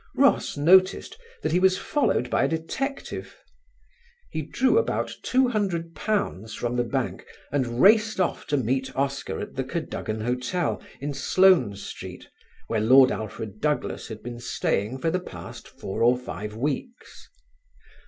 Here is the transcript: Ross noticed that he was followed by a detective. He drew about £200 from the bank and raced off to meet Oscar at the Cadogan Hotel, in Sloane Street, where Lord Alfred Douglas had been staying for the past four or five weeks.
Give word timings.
Ross 0.15 0.57
noticed 0.57 1.15
that 1.43 1.51
he 1.51 1.59
was 1.59 1.77
followed 1.77 2.31
by 2.31 2.43
a 2.45 2.47
detective. 2.47 3.37
He 4.31 4.41
drew 4.41 4.79
about 4.79 5.13
£200 5.23 6.55
from 6.57 6.75
the 6.75 6.83
bank 6.83 7.23
and 7.51 7.79
raced 7.83 8.19
off 8.19 8.47
to 8.47 8.57
meet 8.57 8.95
Oscar 8.95 9.39
at 9.39 9.53
the 9.53 9.63
Cadogan 9.63 10.21
Hotel, 10.21 10.81
in 11.01 11.13
Sloane 11.13 11.75
Street, 11.75 12.27
where 12.65 12.81
Lord 12.81 13.11
Alfred 13.11 13.59
Douglas 13.61 14.07
had 14.07 14.23
been 14.23 14.39
staying 14.39 14.97
for 14.97 15.11
the 15.11 15.19
past 15.19 15.67
four 15.67 16.01
or 16.01 16.17
five 16.17 16.55
weeks. 16.55 17.29